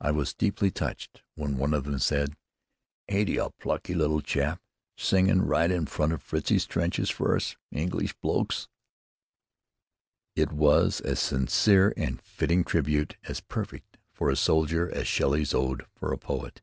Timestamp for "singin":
4.96-5.42